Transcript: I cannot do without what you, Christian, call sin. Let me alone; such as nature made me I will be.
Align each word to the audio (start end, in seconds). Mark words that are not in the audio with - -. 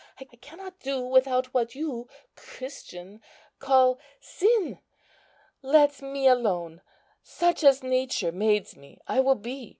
I 0.19 0.23
cannot 0.23 0.79
do 0.79 0.99
without 1.05 1.53
what 1.53 1.75
you, 1.75 2.09
Christian, 2.35 3.21
call 3.59 3.99
sin. 4.19 4.79
Let 5.61 6.01
me 6.01 6.25
alone; 6.25 6.81
such 7.21 7.63
as 7.63 7.83
nature 7.83 8.31
made 8.31 8.75
me 8.75 8.97
I 9.07 9.19
will 9.19 9.35
be. 9.35 9.69